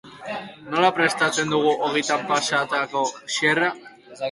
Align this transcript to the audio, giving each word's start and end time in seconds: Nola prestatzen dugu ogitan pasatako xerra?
Nola 0.75 0.89
prestatzen 0.99 1.53
dugu 1.55 1.75
ogitan 1.89 2.25
pasatako 2.33 3.07
xerra? 3.37 3.73